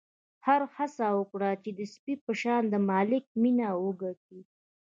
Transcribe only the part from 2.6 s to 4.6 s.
د مالک مینه وګټي.